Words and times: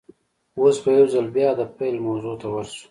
اوس 0.59 0.77
به 0.83 0.89
يوځل 0.97 1.27
بيا 1.35 1.49
د 1.59 1.61
پيل 1.77 1.95
موضوع 2.07 2.35
ته 2.41 2.47
ور 2.53 2.65
شو. 2.73 2.79